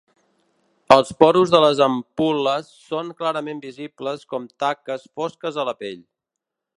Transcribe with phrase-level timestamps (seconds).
[0.95, 6.05] Els porus de les ampul·les són clarament visibles com taques fosques a la pell.